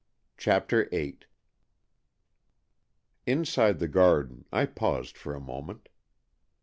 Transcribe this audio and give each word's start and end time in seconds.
CHAPTER 0.35 0.87
VIII 0.89 1.19
Inside 3.27 3.77
the 3.77 3.87
garden 3.87 4.45
I 4.51 4.65
paused 4.65 5.15
for 5.15 5.35
a 5.35 5.39
moment. 5.39 5.89